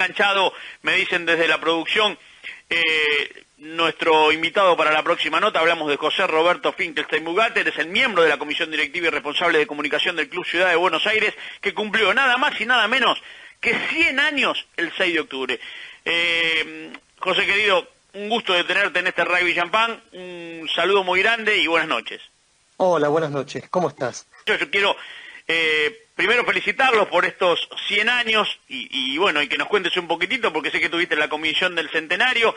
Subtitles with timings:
[0.00, 0.52] enganchado,
[0.82, 2.18] me dicen desde la producción,
[2.70, 7.88] eh, nuestro invitado para la próxima nota, hablamos de José Roberto Finkelstein Bugater, es el
[7.88, 11.34] miembro de la comisión directiva y responsable de comunicación del Club Ciudad de Buenos Aires,
[11.60, 13.22] que cumplió nada más y nada menos
[13.60, 15.60] que 100 años el 6 de octubre.
[16.06, 21.58] Eh, José querido, un gusto de tenerte en este Rugby Champán, un saludo muy grande
[21.58, 22.22] y buenas noches.
[22.78, 24.26] Hola, buenas noches, ¿cómo estás?
[24.46, 24.96] Yo, quiero
[25.52, 30.52] eh, primero felicitarlos por estos 100 años y, bueno, y que nos cuentes un poquitito,
[30.52, 32.54] porque sé que tuviste la comisión del centenario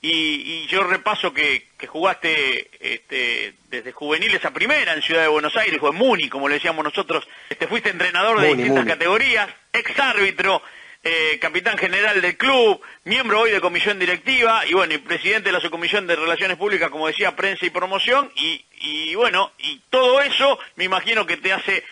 [0.00, 5.78] y, yo repaso que, jugaste este, desde juveniles a primera en Ciudad de Buenos Aires,
[5.80, 10.62] o en Muni, como le decíamos nosotros, este, fuiste entrenador de distintas categorías, ex árbitro,
[11.04, 15.52] eh, capitán general del club, miembro hoy de comisión directiva y bueno, y presidente de
[15.52, 20.20] la subcomisión de Relaciones Públicas, como decía, prensa y promoción, y, y bueno, y todo
[20.22, 21.84] eso me imagino que te hace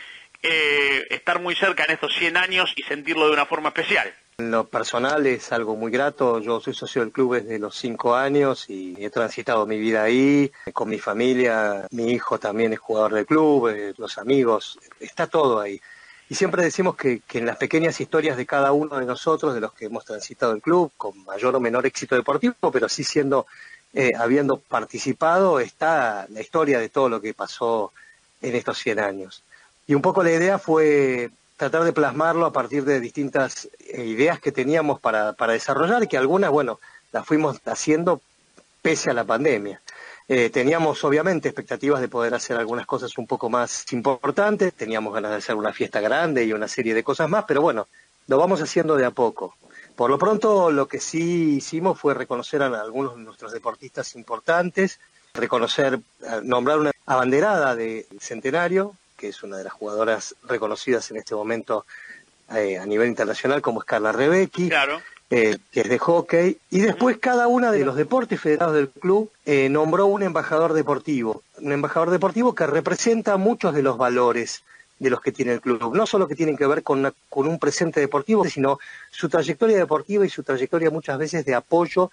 [0.42, 4.14] eh, estar muy cerca en estos 100 años y sentirlo de una forma especial.
[4.38, 6.40] En lo personal es algo muy grato.
[6.40, 10.50] Yo soy socio del club desde los cinco años y he transitado mi vida ahí,
[10.72, 11.86] con mi familia.
[11.90, 15.78] Mi hijo también es jugador del club, eh, los amigos, está todo ahí.
[16.30, 19.74] Y siempre decimos que, en las pequeñas historias de cada uno de nosotros, de los
[19.74, 23.46] que hemos transitado el club, con mayor o menor éxito deportivo, pero sí siendo,
[23.92, 27.92] eh, habiendo participado, está la historia de todo lo que pasó
[28.40, 29.42] en estos 100 años.
[29.86, 34.40] Y un poco la idea fue tratar de plasmarlo a partir de distintas eh, ideas
[34.40, 36.80] que teníamos para, para desarrollar que algunas, bueno,
[37.12, 38.20] las fuimos haciendo
[38.82, 39.80] pese a la pandemia.
[40.32, 45.32] Eh, teníamos obviamente expectativas de poder hacer algunas cosas un poco más importantes, teníamos ganas
[45.32, 47.88] de hacer una fiesta grande y una serie de cosas más, pero bueno,
[48.28, 49.56] lo vamos haciendo de a poco.
[49.96, 55.00] Por lo pronto, lo que sí hicimos fue reconocer a algunos de nuestros deportistas importantes,
[55.34, 61.18] reconocer, eh, nombrar una abanderada de centenario, que es una de las jugadoras reconocidas en
[61.18, 61.84] este momento
[62.54, 64.70] eh, a nivel internacional, como es Carla Rebecki,
[65.28, 69.30] eh, que es de hockey, y después cada una de los deportes federados del club
[69.44, 74.62] eh, nombró un embajador deportivo, un embajador deportivo que representa muchos de los valores
[74.98, 77.58] de los que tiene el club, no solo que tienen que ver con, con un
[77.58, 78.78] presente deportivo, sino
[79.10, 82.10] su trayectoria deportiva y su trayectoria muchas veces de apoyo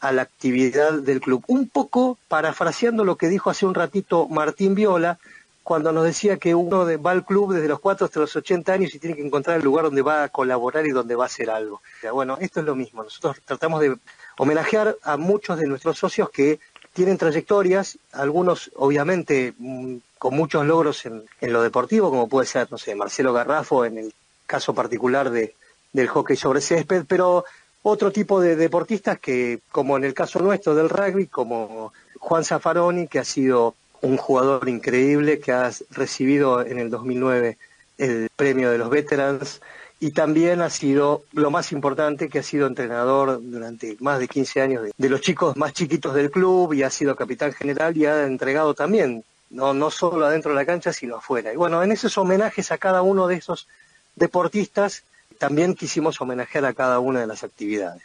[0.00, 1.42] a la actividad del club.
[1.48, 5.18] Un poco parafraseando lo que dijo hace un ratito Martín Viola,
[5.62, 8.94] cuando nos decía que uno va al club desde los 4 hasta los 80 años
[8.94, 11.50] y tiene que encontrar el lugar donde va a colaborar y donde va a hacer
[11.50, 11.80] algo.
[12.12, 13.02] Bueno, esto es lo mismo.
[13.02, 13.96] Nosotros tratamos de
[14.38, 16.58] homenajear a muchos de nuestros socios que
[16.92, 22.78] tienen trayectorias, algunos obviamente mm, con muchos logros en, lo deportivo, como puede ser, no
[22.78, 24.14] sé, Marcelo Garrafo en el
[24.46, 25.54] caso particular de,
[25.92, 27.44] del hockey sobre césped, pero
[27.82, 33.06] otro tipo de deportistas que, como en el caso nuestro del rugby, como Juan Zaffaroni,
[33.06, 37.58] que ha sido un jugador increíble que ha recibido en el 2009
[37.98, 39.60] el premio de los veterans
[40.02, 44.62] y también ha sido lo más importante que ha sido entrenador durante más de 15
[44.62, 48.24] años de, los chicos más chiquitos del club y ha sido capitán general y ha
[48.24, 52.16] entregado también no no solo adentro de la cancha sino afuera y bueno en esos
[52.16, 53.68] homenajes a cada uno de esos
[54.16, 55.02] deportistas
[55.38, 58.02] también quisimos homenajear a cada una de las actividades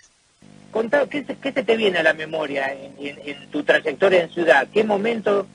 [0.72, 4.68] Contá, ¿qué, ¿qué, se te viene a la memoria en tu trayectoria en ciudad?
[4.74, 5.48] ¿Qué momento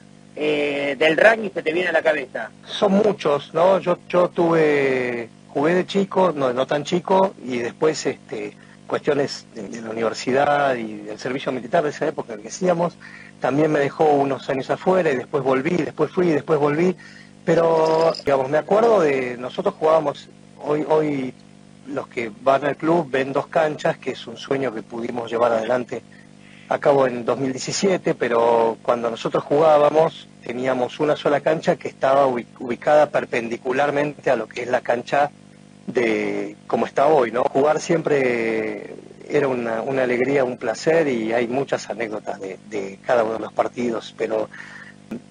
[0.43, 2.51] eh, del rugby se te viene a la cabeza?
[2.65, 3.79] Son muchos, ¿no?
[3.79, 8.57] Yo, yo tuve, jugué de chico, no, no tan chico, y después este,
[8.87, 12.95] cuestiones de, la universidad y del servicio militar de esa época que hacíamos,
[13.39, 16.97] también me dejó unos años afuera y después volví, después fui después volví,
[17.45, 20.27] pero digamos, me acuerdo de, nosotros jugábamos,
[20.65, 21.35] hoy, hoy
[21.87, 25.53] los que van al club ven dos canchas, que es un sueño que pudimos llevar
[25.53, 26.03] adelante
[26.71, 34.31] acabo en 2017, pero cuando nosotros jugábamos teníamos una sola cancha que estaba ubicada perpendicularmente
[34.31, 35.31] a lo que es la cancha
[35.89, 37.43] de como está hoy, ¿no?
[37.43, 38.95] Jugar siempre
[39.29, 44.15] era una, alegría, un placer y hay muchas anécdotas de, cada uno de los partidos,
[44.17, 44.49] pero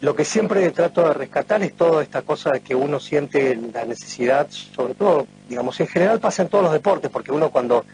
[0.02, 3.86] lo que siempre trato de rescatar es toda esta cosa de que uno siente la
[3.86, 7.86] necesidad, sobre todo, digamos, en general pasa en todos los deportes, porque uno cuando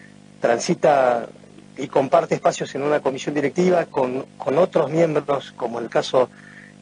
[0.41, 1.27] transita
[1.77, 6.29] y comparte espacios en una comisión directiva con, con otros miembros, como el caso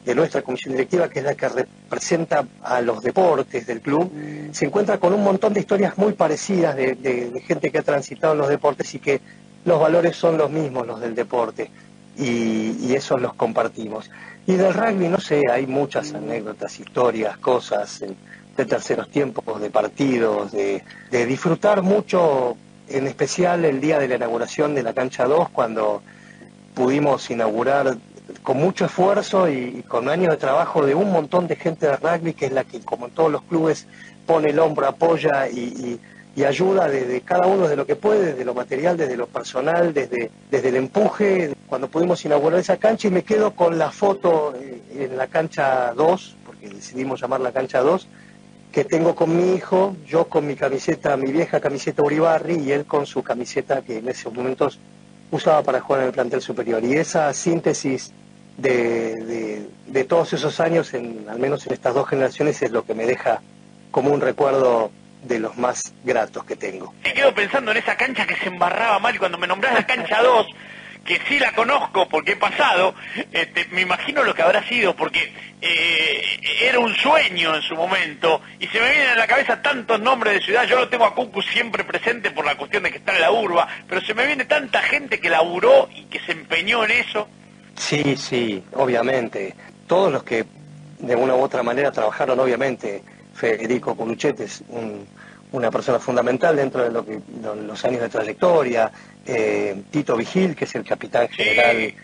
[0.04, 4.12] de nuestra comisión directiva, que es la que representa a los deportes del club,
[4.52, 8.34] se encuentra con un montón de historias muy parecidas de, de, gente que ha transitado
[8.34, 9.20] en los deportes y que
[9.64, 11.70] los valores son los mismos, los del deporte,
[12.18, 14.10] y, y esos los compartimos.
[14.46, 18.04] Y del rugby, no sé, hay muchas anécdotas, historias, cosas
[18.56, 22.56] de terceros tiempos, de partidos, de, de disfrutar mucho
[22.88, 26.02] en especial el día de la inauguración de la cancha 2, cuando
[26.74, 27.96] pudimos inaugurar
[28.42, 32.34] con mucho esfuerzo y, con años de trabajo de un montón de gente de rugby,
[32.34, 33.86] que es la que, como en todos los clubes,
[34.26, 36.00] pone el hombro, apoya y,
[36.36, 39.94] y ayuda desde cada uno de lo que puede, desde lo material, desde lo personal,
[39.94, 44.54] desde, desde el empuje, cuando pudimos inaugurar esa cancha y me quedo con la foto
[44.56, 48.08] eh, en la cancha 2, porque decidimos llamar la cancha 2,
[48.74, 52.84] que tengo con mi hijo, yo con mi camiseta, mi vieja camiseta Uribarri y él
[52.86, 54.80] con su camiseta que en esos momentos
[55.30, 56.82] usaba para jugar en el plantel superior.
[56.82, 58.12] Y esa síntesis
[58.56, 62.94] de, de, todos esos años, en, al menos en estas dos generaciones, es lo que
[62.94, 63.40] me deja
[63.92, 64.90] como un recuerdo
[65.22, 66.92] de los más gratos que tengo.
[67.04, 70.20] Me quedo pensando en esa cancha que se embarraba mal cuando me nombrás la cancha
[70.20, 70.46] 2,
[71.04, 72.94] que sí la conozco porque he pasado,
[73.32, 76.22] este, me imagino lo que habrá sido, porque eh,
[76.62, 80.34] era un sueño en su momento y se me vienen a la cabeza tantos nombres
[80.34, 83.14] de ciudad, yo lo tengo a Cucu siempre presente por la cuestión de que está
[83.14, 86.84] en la urba, pero se me viene tanta gente que laburó y que se empeñó
[86.84, 87.28] en eso.
[87.76, 89.54] Sí, sí, obviamente.
[89.86, 90.46] Todos los que
[90.98, 93.02] de una u otra manera trabajaron, obviamente,
[93.34, 95.06] Federico Coluchetes, un,
[95.52, 97.20] una persona fundamental dentro de, lo que,
[97.66, 98.90] los años de trayectoria,
[99.24, 101.94] eh, Tito Vigil, que es el capitán general,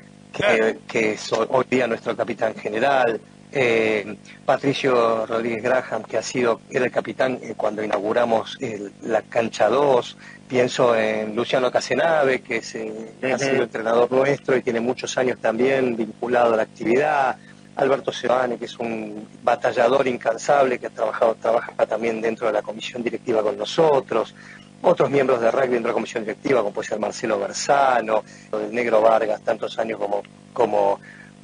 [0.86, 3.20] que, es hoy día nuestro capitán general,
[3.52, 8.56] eh, Patricio Rodríguez Graham, que ha sido, era el capitán eh, cuando inauguramos
[9.02, 10.16] la cancha 2,
[10.48, 15.96] pienso en Luciano Casenave, que es, ha sido entrenador nuestro y tiene muchos años también
[15.96, 17.36] vinculado a la actividad,
[17.80, 22.62] Alberto Sebane, que es un batallador incansable que ha trabajado, trabaja también dentro de la
[22.62, 24.34] comisión directiva con nosotros,
[24.82, 28.22] otros miembros de rugby dentro de la comisión directiva, como puede ser Marcelo Bersano,
[28.52, 30.22] el Negro Vargas, tantos años como,
[30.52, 31.00] como,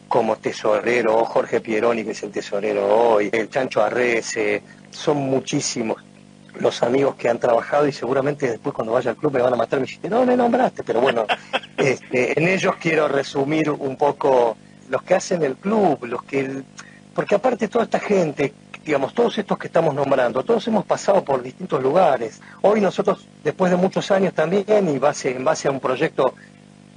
[0.08, 6.02] como tesorero, Jorge Pieroni, que es el tesorero hoy, el Chancho Arrece, son muchísimos
[6.60, 9.56] los amigos que han trabajado y seguramente después cuando vaya al club me van a
[9.56, 11.26] matar me dicen, no, me nombraste, pero bueno,
[11.76, 14.56] este, en ellos quiero resumir un poco
[14.88, 16.62] los que hacen el club, los que...
[17.14, 18.52] Porque aparte toda esta gente,
[18.84, 22.40] digamos, todos estos que estamos nombrando, todos hemos pasado por distintos lugares.
[22.62, 26.34] Hoy nosotros, después de muchos años también, y base, en base a un proyecto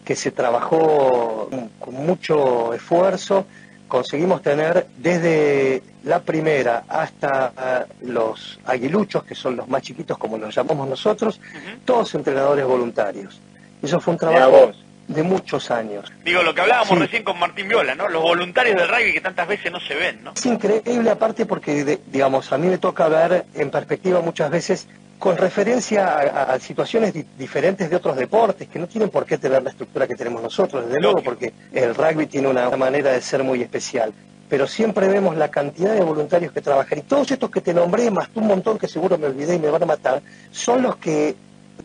[0.04, 1.50] que se trabajó
[1.80, 3.46] con mucho esfuerzo,
[3.88, 10.54] conseguimos tener desde la primera hasta los aguiluchos, que son los más chiquitos como los
[10.54, 11.40] llamamos nosotros,
[11.86, 13.40] todos entrenadores voluntarios.
[13.82, 14.72] Eso fue un trabajo
[15.10, 16.12] de muchos años.
[16.24, 18.08] Digo, lo que hablábamos recién con Martín Viola, ¿no?
[18.08, 20.34] Los voluntarios del rugby que tantas veces no se ven, ¿no?
[20.36, 25.36] Es increíble aparte porque, digamos, a mí me toca ver en perspectiva muchas veces con
[25.36, 30.08] referencia a, situaciones diferentes de otros deportes que no tienen por qué tener la estructura
[30.08, 34.14] que tenemos nosotros, desde luego, porque el rugby tiene una manera de ser muy especial.
[34.48, 37.00] Pero siempre vemos la cantidad de voluntarios que trabajan.
[37.00, 39.70] Y todos estos que te nombré, más un montón que seguro me olvidé y me
[39.70, 40.22] van a matar,
[40.52, 41.36] son los que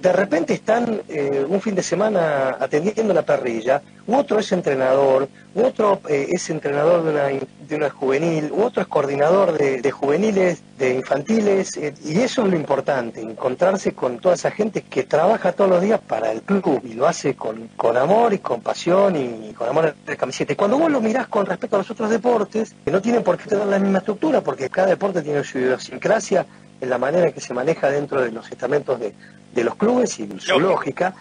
[0.01, 5.29] de repente están eh, un fin de semana atendiendo la parrilla, u otro es entrenador,
[5.55, 9.91] u otro eh, es entrenador de una, de una juvenil, u otro es coordinador de,
[9.91, 15.05] juveniles, de infantiles, eh, y eso es lo importante, encontrarse con toda esa gente que
[15.05, 18.61] trabaja todos los días para el club y lo hace con, con amor y con
[18.61, 20.53] pasión y, con amor de camiseta.
[20.53, 23.39] Y cuando vos lo mirás con respecto a los otros deportes, que no tienen por
[23.39, 26.45] qué tener la misma estructura, porque cada deporte tiene su idiosincrasia
[26.85, 29.13] en la manera en que se maneja dentro de los estamentos de,
[29.53, 31.15] de los clubes y su lógica,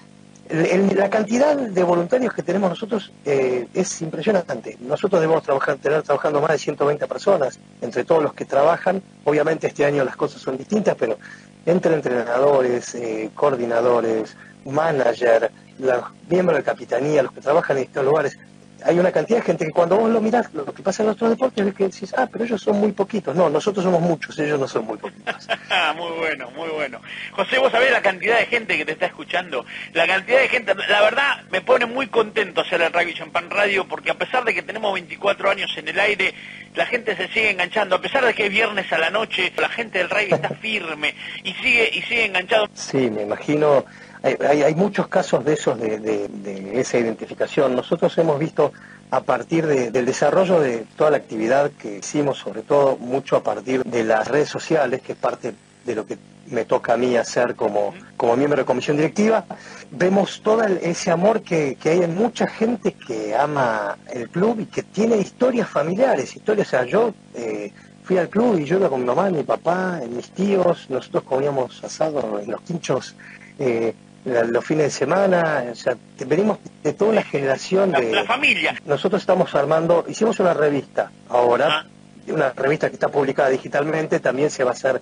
[0.50, 4.78] la cantidad de voluntarios que tenemos nosotros eh, es impresionante.
[4.82, 9.02] Nosotros debemos trabajar, tener trabajando más de 120 personas entre todos los que trabajan.
[9.24, 11.18] Obviamente este año las cosas son distintas, pero
[11.66, 15.50] entre entrenadores, eh, coordinadores, manager,
[15.80, 18.38] los miembros de capitanía, los que trabajan en estos lugares,
[18.86, 21.30] hay una cantidad de gente que cuando vos lo mirás, lo que pasa en otros
[21.30, 23.36] deportes es que decís, ah, pero ellos son muy poquitos.
[23.36, 25.48] No, nosotros somos muchos, ellos no son muy poquitos.
[25.96, 27.02] muy bueno, muy bueno.
[27.32, 30.74] José, vos sabés la cantidad de gente que te está escuchando, la cantidad de gente,
[30.76, 34.54] la verdad me pone muy contento hacer el Rugby Champagne Radio porque a pesar de
[34.54, 36.34] que tenemos 24 años en el aire,
[36.76, 39.70] la gente se sigue enganchando, a pesar de que es viernes a la noche, la
[39.70, 42.68] gente del rugby está firme y sigue, y sigue enganchado.
[42.74, 43.86] Sí, me imagino
[44.24, 47.76] hay, muchos casos de esos, de, esa identificación.
[47.76, 48.72] Nosotros hemos visto
[49.12, 53.84] a partir del desarrollo de toda la actividad que hicimos, sobre todo mucho a partir
[53.84, 55.54] de las redes sociales, que es parte
[55.86, 59.46] de lo que me toca a mí hacer como, como miembro de comisión directiva,
[59.92, 64.84] vemos todo ese amor que, hay en mucha gente que ama el club y que
[64.84, 67.72] tiene historias familiares, historias, o sea, yo eh,
[68.04, 71.84] fui al club y yo iba con mi mamá, mi papá, mis tíos, nosotros comíamos
[71.84, 73.16] asado en los quinchos
[73.60, 73.94] eh,
[74.26, 78.12] los fines de semana, o sea, venimos de toda una generación de...
[78.12, 78.76] La familia.
[78.86, 81.86] Nosotros estamos armando, hicimos una revista ahora,
[82.28, 85.02] una revista que está publicada digitalmente, también se va a hacer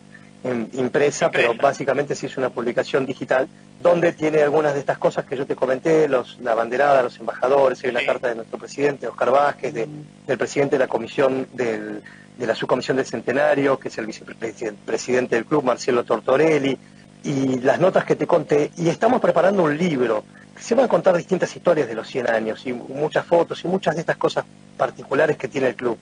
[0.73, 3.47] impresa, pero básicamente sí es una publicación digital,
[3.81, 7.83] donde tiene algunas de estas cosas que yo te comenté, los, la banderada, los embajadores,
[7.83, 12.01] hay una carta de nuestro presidente, Oscar Vázquez, del presidente de la comisión del,
[12.37, 16.77] de la subcomisión del centenario, que es el vicepresidente del club, Marcelo Tortorelli,
[17.23, 20.23] y las notas que te conté, y estamos preparando un libro.
[20.59, 23.95] Se van a contar distintas historias de los 100 años y muchas fotos y muchas
[23.95, 24.45] de estas cosas
[24.77, 25.97] particulares que tiene el club.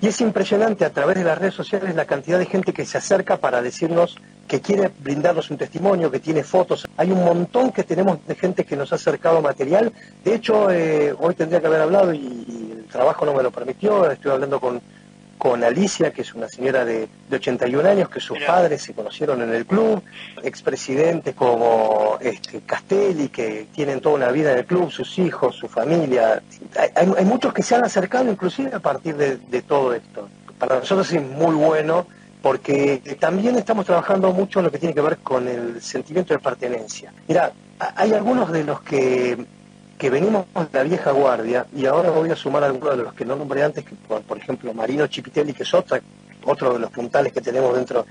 [0.00, 2.98] Y es impresionante a través de las redes sociales la cantidad de gente que se
[2.98, 4.16] acerca para decirnos
[4.48, 6.88] que quiere brindarnos un testimonio, que tiene fotos.
[6.96, 9.92] Hay un montón que tenemos de gente que nos ha acercado material.
[10.24, 14.10] De hecho, eh, hoy tendría que haber hablado y el trabajo no me lo permitió.
[14.10, 14.80] Estoy hablando con
[15.42, 19.52] con Alicia, que es una señora de, 81 años, que sus padres se conocieron en
[19.52, 20.00] el club,
[20.40, 25.66] expresidentes como este, Castelli, que tienen toda una vida en el club, sus hijos, su
[25.66, 26.40] familia.
[26.94, 30.28] Hay, muchos que se han acercado inclusive a partir de, de todo esto.
[30.60, 32.06] Para nosotros es muy bueno
[32.40, 36.38] porque también estamos trabajando mucho en lo que tiene que ver con el sentimiento de
[36.38, 37.12] pertenencia.
[37.26, 37.50] Mira,
[37.96, 39.44] hay algunos de los que
[40.02, 43.24] que venimos de la vieja guardia, y ahora voy a sumar algunos de los que
[43.24, 46.00] no nombré antes, por, ejemplo Marino Chipitelli, que es otra,
[46.44, 48.04] otro de los puntales que tenemos dentro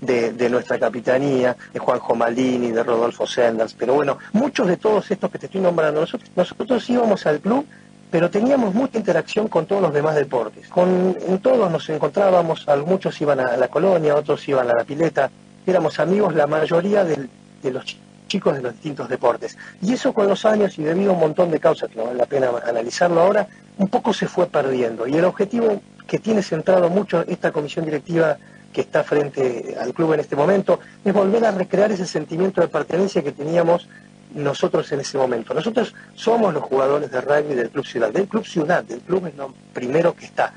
[0.00, 5.30] de, nuestra capitanía, de Juanjo Malini, de Rodolfo Senders, pero bueno, muchos de todos estos
[5.30, 7.64] que te estoy nombrando, nosotros, nosotros íbamos al club,
[8.10, 10.66] pero teníamos mucha interacción con todos los demás deportes.
[10.66, 15.30] Con, en todos nos encontrábamos, muchos iban a la colonia, otros iban a la pileta,
[15.64, 19.56] éramos amigos la mayoría de los chicos chicos de los distintos deportes.
[19.82, 22.18] Y eso con los años y debido a un montón de causas que no vale
[22.18, 23.46] la pena analizarlo ahora,
[23.78, 25.06] un poco se fue perdiendo.
[25.06, 28.36] Y el objetivo que tiene centrado mucho esta comisión directiva
[28.72, 32.68] que está frente al club en este momento es volver a recrear ese sentimiento de
[32.68, 33.88] pertenencia que teníamos
[34.34, 35.54] nosotros en ese momento.
[35.54, 39.36] Nosotros somos los jugadores de rugby del Club Ciudad, del Club Ciudad, del club es
[39.36, 40.52] lo primero que está.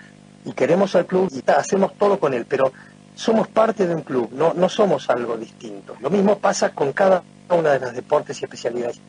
[0.46, 2.72] Y queremos al club y hacemos todo con él, pero
[3.16, 5.96] somos parte de un club, no, no somos algo distinto.
[6.00, 7.24] Lo mismo pasa con cada
[7.56, 9.00] una de las deportes y especialidades.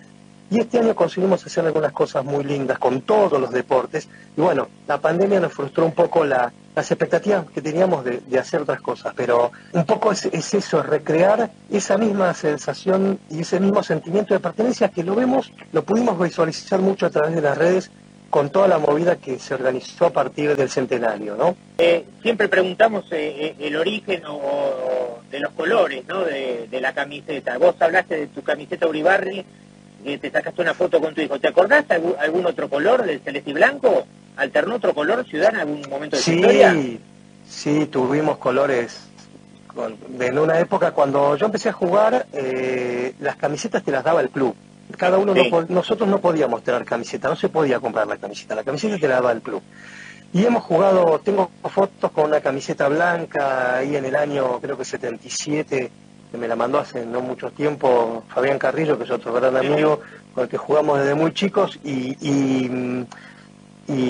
[0.50, 4.08] Y este año conseguimos hacer algunas cosas muy lindas con todos los deportes.
[4.36, 8.80] Y bueno, la pandemia nos frustró un poco las expectativas que teníamos de, hacer otras
[8.80, 14.40] cosas, pero un poco es, eso, recrear esa misma sensación y ese mismo sentimiento de
[14.40, 17.90] pertenencia que lo vemos, lo pudimos visualizar mucho a través de las redes
[18.30, 21.56] con toda la movida que se organizó a partir del centenario, ¿no?
[21.78, 24.99] Eh, siempre preguntamos eh, eh, el origen o,
[25.30, 26.24] de los colores, ¿no?
[26.24, 27.58] De, la camiseta.
[27.58, 29.44] Vos hablaste de tu camiseta Uribarri,
[30.02, 31.38] que te sacaste una foto con tu hijo.
[31.38, 34.06] ¿Te acordás algún, algún otro color del celeste y blanco?
[34.36, 36.76] ¿Alternó otro color Ciudad en algún momento de sí, historia?
[37.48, 39.06] Sí, tuvimos colores.
[40.18, 42.26] En una época cuando yo empecé a jugar,
[43.20, 44.54] las camisetas te las daba el club
[44.96, 45.34] cada uno
[45.68, 49.16] nosotros no podíamos tener camiseta, no se podía comprar la camiseta, la camiseta te la
[49.16, 49.62] daba el club.
[50.32, 54.84] Y hemos jugado, tengo fotos con una camiseta blanca ahí en el año, creo que
[54.84, 55.90] 77,
[56.30, 60.00] que me la mandó hace no mucho tiempo Fabián Carrillo, que es otro gran amigo
[60.32, 63.06] con el que jugamos desde muy chicos, y, y,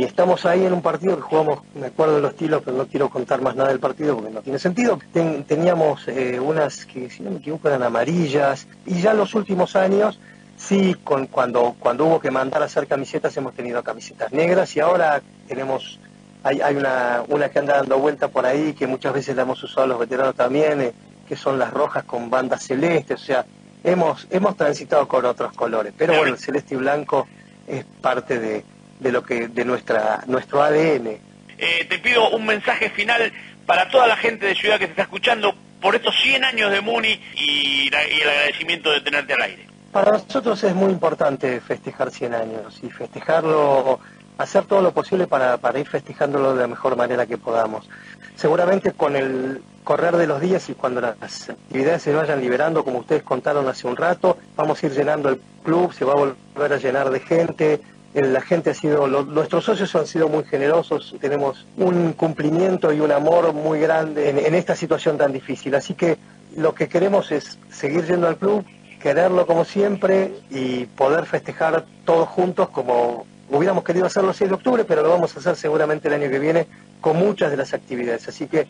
[0.05, 3.09] estamos ahí en un partido que jugamos, me acuerdo de los estilos, pero no quiero
[3.09, 4.99] contar más nada del partido porque no tiene sentido.
[5.13, 9.77] teníamos eh, unas que, si no me equivoco, eran amarillas, y ya en los últimos
[9.77, 10.21] años
[10.61, 14.81] Sí, con, cuando, cuando hubo que mandar a hacer camisetas hemos tenido camisetas negras y
[14.81, 15.99] ahora tenemos,
[16.43, 19.63] hay, hay una, una que anda dando vuelta por ahí que muchas veces la hemos
[19.63, 20.93] usado los veteranos también, eh,
[21.29, 23.45] que son las rojas con bandas celestes, o sea,
[23.85, 27.27] hemos, hemos transitado con otros colores, pero bueno, el celeste y blanco
[27.67, 28.65] es parte de,
[28.99, 31.19] de lo que, de nuestra, nuestro ADN.
[31.59, 33.33] Eh, te pido un mensaje final
[33.67, 36.81] para toda la gente de Ciudad que te está escuchando por estos 100 años de
[36.81, 39.67] Muni y el agradecimiento de tenerte al aire.
[39.93, 43.99] Para nosotros es muy importante festejar 100 años y festejarlo,
[44.41, 47.89] hacer todo lo posible para, ir festejándolo de la mejor manera que podamos.
[48.37, 53.01] Seguramente con el correr de los días y cuando las actividades se vayan liberando, como
[53.01, 56.73] ustedes contaron hace un rato, vamos a ir llenando el club, se va a volver
[56.73, 57.81] a llenar de gente,
[58.15, 63.13] la gente ha sido, nuestros socios han sido muy generosos, tenemos un cumplimiento y un
[63.13, 65.75] amor muy grande en, esta situación tan difícil.
[65.75, 66.17] Así que
[66.57, 68.65] lo que queremos es seguir yendo al club,
[69.01, 74.57] quererlo como siempre y poder festejar todos juntos como hubiéramos querido hacerlo el 6 de
[74.57, 76.67] octubre, pero lo vamos a hacer seguramente el año que viene
[77.01, 78.29] con muchas de las actividades.
[78.29, 78.67] Así que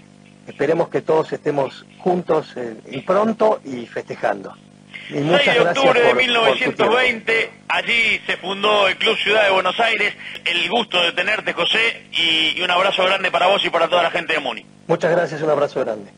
[0.47, 4.55] esperemos que todos estemos juntos eh, y pronto y festejando.
[5.09, 10.15] Y 6 de octubre de 1920, allí se fundó el Club Ciudad de Buenos Aires.
[10.45, 14.11] El gusto de tenerte, José, y un abrazo grande para vos y para toda la
[14.11, 14.65] gente de Muni.
[14.87, 16.13] Muchas gracias, un abrazo grande.